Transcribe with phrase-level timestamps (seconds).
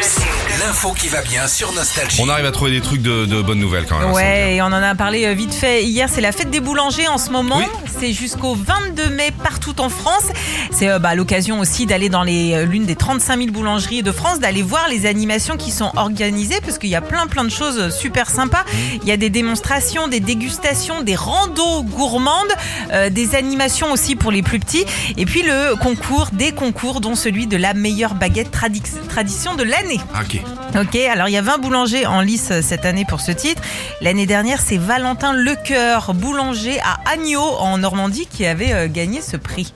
[0.00, 0.39] Understood.
[0.60, 2.20] L'info qui va bien sur Nostalgie.
[2.22, 4.08] On arrive à trouver des trucs de, de bonnes nouvelles quand même.
[4.08, 6.08] hein, Ouais, et on en a parlé euh, vite fait hier.
[6.12, 7.58] C'est la fête des boulangers en ce moment.
[7.58, 7.64] Oui.
[7.98, 10.24] C'est jusqu'au 22 mai partout en France.
[10.70, 14.12] C'est euh, bah, l'occasion aussi d'aller dans les euh, l'une des 35 000 boulangeries de
[14.12, 17.50] France, d'aller voir les animations qui sont organisées parce qu'il y a plein plein de
[17.50, 18.64] choses super sympas.
[19.02, 22.52] Il y a des démonstrations, des dégustations, des randos gourmandes,
[22.92, 24.84] euh, des animations aussi pour les plus petits,
[25.16, 29.62] et puis le concours, des concours dont celui de la meilleure baguette tradi- tradition de
[29.62, 30.00] l'année.
[30.20, 30.40] Ok.
[30.78, 33.60] Ok, alors il y a 20 boulangers en lice euh, cette année pour ce titre.
[34.00, 39.36] L'année dernière, c'est Valentin Lecoeur, boulanger à Agneau en Normandie, qui avait euh, gagné ce
[39.36, 39.72] prix.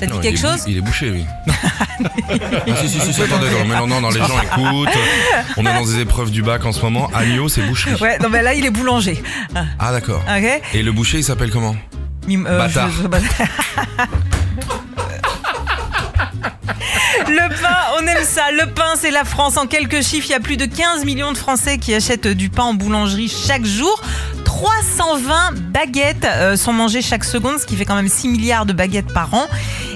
[0.00, 0.64] Ça te dit Non, quelque il est bou- chose?
[0.66, 1.24] Il est bouché, lui.
[1.48, 4.88] ah, si, si, si, si, attendez, non, mais non, non, non, les gens écoutent.
[5.56, 7.08] On est dans des épreuves du bac en ce moment.
[7.14, 7.94] Agneau, c'est boucherie.
[8.02, 9.22] Ouais, non, mais là, il est boulanger.
[9.54, 10.22] Ah, Ah, d'accord.
[10.28, 11.76] Ok Et le boucher, il s'appelle comment?
[12.26, 12.90] Mime- euh, Bâtard.
[12.90, 13.08] je- je-
[18.36, 19.56] Le pain, c'est la France.
[19.56, 22.50] En quelques chiffres, il y a plus de 15 millions de Français qui achètent du
[22.50, 24.00] pain en boulangerie chaque jour.
[24.44, 28.72] 320 baguettes euh, sont mangées chaque seconde, ce qui fait quand même 6 milliards de
[28.72, 29.46] baguettes par an.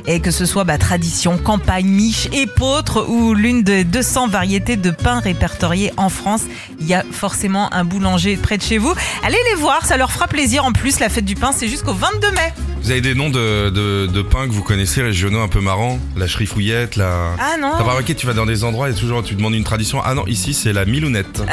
[0.06, 4.90] Et que ce soit bah, tradition, campagne, miche, épeautre ou l'une des 200 variétés de
[4.90, 6.42] pain répertoriées en France,
[6.80, 8.94] il y a forcément un boulanger près de chez vous.
[9.22, 10.64] Allez les voir, ça leur fera plaisir.
[10.64, 12.52] En plus, la fête du pain, c'est jusqu'au 22 mai.
[12.82, 15.98] Vous avez des noms de, de, de pains que vous connaissez, régionaux un peu marrants?
[16.16, 17.32] La chrifouillette, la...
[17.38, 19.64] Ah non T'as pas remarqué, tu vas dans des endroits et toujours tu demandes une
[19.64, 20.00] tradition.
[20.04, 21.42] Ah non, ici c'est la milounette.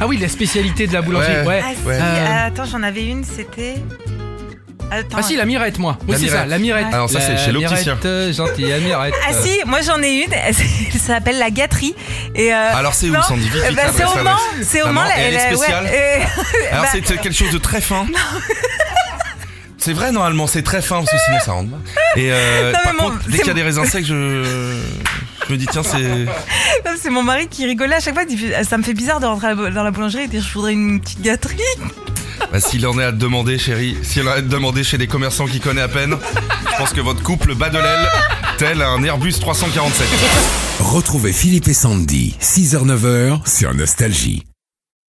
[0.00, 1.46] Ah oui, la spécialité de la boulangerie.
[1.46, 1.46] Ouais.
[1.46, 1.62] Ouais.
[1.64, 1.98] Ah, si, Ouais.
[2.00, 3.76] ah, attends, j'en avais une, c'était.
[4.90, 5.16] Attends.
[5.18, 5.98] Ah si, la mirette, moi.
[6.06, 6.48] Oui, La c'est ça, mirette.
[6.50, 6.86] la mirette.
[6.92, 7.98] Ah non, ça, c'est chez l'opticien.
[8.04, 9.14] euh, gentille, la mirette.
[9.28, 10.30] Ah euh, si, moi j'en ai une,
[10.92, 11.94] ça s'appelle la gâterie.
[12.34, 14.92] Et euh, Alors c'est où, Sandy ben, la C'est au Mans, la c'est au La
[14.92, 15.02] Mans.
[15.16, 18.06] Elle est ouais, spéciale et- Alors bah, c'est quelque chose de très fin.
[19.78, 21.76] C'est vrai normalement, c'est très fin parce que sinon ça rentre pas.
[22.16, 24.42] Et euh, Non, mais par mon- contre, dès qu'il y a des raisins secs, je
[25.46, 26.26] je me dis tiens c'est
[27.00, 28.24] c'est mon mari qui rigolait à chaque fois.
[28.28, 30.72] Il dit, ça me fait bizarre de rentrer dans la boulangerie et dire je voudrais
[30.72, 31.60] une petite gâterie.
[32.52, 34.98] Bah, s'il en est à te demander, chérie, s'il en est à te demander chez
[34.98, 36.16] des commerçants qui connaissent à peine,
[36.70, 38.08] je pense que votre couple bat de l'aile
[38.58, 40.06] tel un Airbus 347.
[40.80, 44.44] Retrouvez Philippe et Sandy, 6h-9h sur Nostalgie.